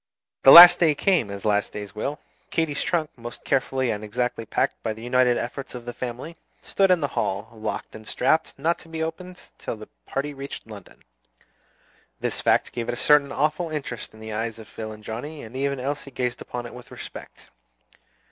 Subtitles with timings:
[0.41, 2.17] The last day came, as last days will.
[2.49, 6.89] Katy's trunk, most carefully and exactly packed by the united efforts of the family, stood
[6.89, 10.65] in the hall, locked and strapped, not to be opened again till the party reached
[10.65, 11.03] London.
[12.19, 15.43] This fact gave it a certain awful interest in the eyes of Phil and Johnnie,
[15.43, 17.51] and even Elsie gazed upon it with respect.